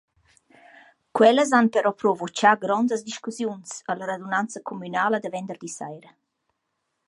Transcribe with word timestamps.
Quellas 1.19 1.51
han 1.57 1.69
però 1.75 1.91
provochà 2.03 2.55
grondas 2.63 3.05
discussiuns 3.11 3.77
a 3.95 3.99
la 4.01 4.07
radunanza 4.13 4.65
cumünala 4.71 5.23
da 5.27 5.33
venderdi 5.37 5.71
saira. 5.79 6.17